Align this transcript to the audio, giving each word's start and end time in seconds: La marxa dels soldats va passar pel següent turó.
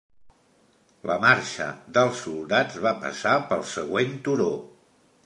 La 1.09 1.17
marxa 1.25 1.67
dels 1.97 2.23
soldats 2.23 2.79
va 2.87 2.97
passar 3.05 3.35
pel 3.53 3.63
següent 3.75 4.17
turó. 4.29 4.49